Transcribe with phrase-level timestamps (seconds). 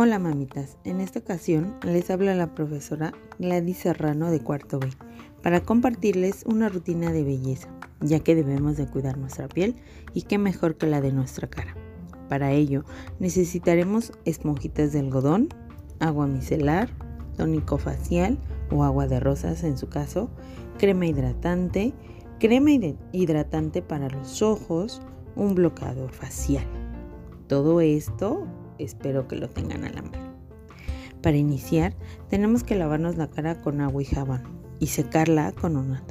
[0.00, 4.90] Hola mamitas, en esta ocasión les habla la profesora Gladys Serrano de cuarto B
[5.42, 7.68] para compartirles una rutina de belleza,
[8.00, 9.74] ya que debemos de cuidar nuestra piel
[10.14, 11.74] y qué mejor que la de nuestra cara.
[12.28, 12.84] Para ello
[13.18, 15.48] necesitaremos esponjitas de algodón,
[15.98, 16.90] agua micelar,
[17.36, 18.38] tónico facial
[18.70, 20.30] o agua de rosas en su caso,
[20.78, 21.92] crema hidratante,
[22.38, 22.70] crema
[23.10, 25.02] hidratante para los ojos,
[25.34, 26.68] un bloqueador facial.
[27.48, 28.46] Todo esto
[28.78, 30.28] espero que lo tengan a la mano.
[31.22, 31.94] Para iniciar,
[32.28, 34.42] tenemos que lavarnos la cara con agua y jabón
[34.78, 36.02] y secarla con una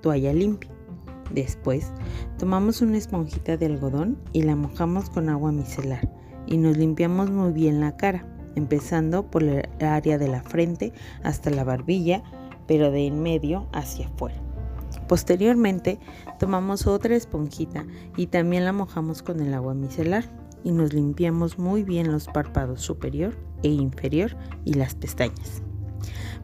[0.00, 0.70] toalla limpia.
[1.32, 1.92] Después,
[2.38, 6.08] tomamos una esponjita de algodón y la mojamos con agua micelar
[6.46, 10.92] y nos limpiamos muy bien la cara, empezando por el área de la frente
[11.24, 12.22] hasta la barbilla,
[12.66, 14.36] pero de en medio hacia afuera.
[15.08, 15.98] Posteriormente,
[16.38, 17.86] tomamos otra esponjita
[18.16, 22.80] y también la mojamos con el agua micelar y nos limpiamos muy bien los párpados
[22.80, 25.62] superior e inferior y las pestañas.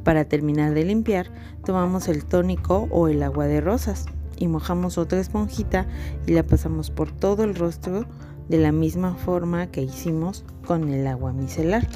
[0.05, 1.31] Para terminar de limpiar,
[1.65, 5.87] tomamos el tónico o el agua de rosas y mojamos otra esponjita
[6.27, 8.07] y la pasamos por todo el rostro
[8.49, 11.87] de la misma forma que hicimos con el agua micelar.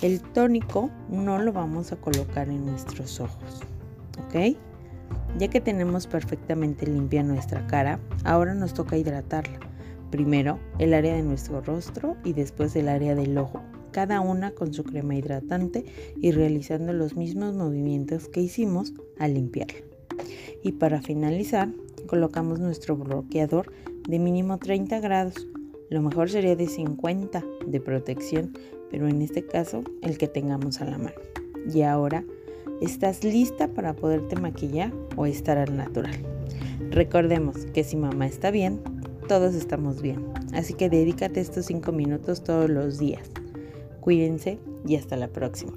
[0.00, 3.60] El tónico no lo vamos a colocar en nuestros ojos,
[4.26, 4.56] ¿ok?
[5.38, 9.71] Ya que tenemos perfectamente limpia nuestra cara, ahora nos toca hidratarla
[10.12, 14.74] Primero el área de nuestro rostro y después el área del ojo, cada una con
[14.74, 15.86] su crema hidratante
[16.20, 19.80] y realizando los mismos movimientos que hicimos al limpiarla.
[20.62, 21.70] Y para finalizar,
[22.06, 23.72] colocamos nuestro bloqueador
[24.06, 25.48] de mínimo 30 grados.
[25.88, 28.52] Lo mejor sería de 50 de protección,
[28.90, 31.16] pero en este caso el que tengamos a la mano.
[31.74, 32.22] Y ahora,
[32.82, 36.16] ¿estás lista para poderte maquillar o estar al natural?
[36.90, 38.78] Recordemos que si mamá está bien,
[39.32, 40.26] todos estamos bien.
[40.52, 43.30] Así que dedícate estos 5 minutos todos los días.
[44.02, 45.72] Cuídense y hasta la próxima.